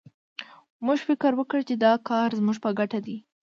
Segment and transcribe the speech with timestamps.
[0.85, 3.17] موږ فکر وکړ چې دا کار زموږ په ګټه دی